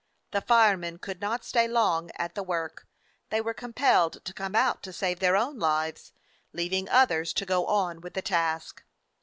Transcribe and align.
The 0.31 0.41
firemen 0.41 0.97
could 0.97 1.21
not 1.21 1.45
stay 1.45 1.67
long 1.67 2.09
at 2.15 2.33
the 2.33 2.41
work; 2.41 2.87
they 3.29 3.39
were 3.39 3.53
compelled 3.53 4.25
to 4.25 4.33
come 4.33 4.55
out 4.55 4.81
to 4.81 4.91
save 4.91 5.19
their 5.19 5.35
own 5.37 5.59
lives, 5.59 6.11
leaving 6.53 6.89
others 6.89 7.33
to 7.33 7.45
go 7.45 7.67
on 7.67 8.01
with 8.01 8.15
the 8.15 8.23
task. 8.23 8.83